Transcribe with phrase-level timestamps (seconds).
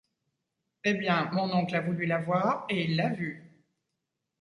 [0.83, 0.95] Eh!
[0.95, 3.61] bien, mon oncle a voulu la voir, et il l'a vue.